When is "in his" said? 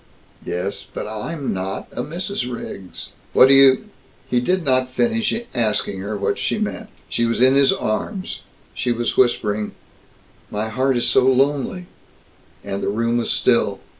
7.39-7.71